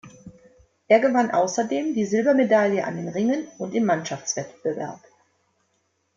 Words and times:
Er 0.87 0.99
gewann 0.99 1.29
ausserdem 1.29 1.93
die 1.93 2.07
Silbermedaille 2.07 2.85
an 2.85 2.95
den 2.95 3.07
Ringen 3.09 3.47
und 3.59 3.75
im 3.75 3.85
Mannschaftswettbewerb. 3.85 4.99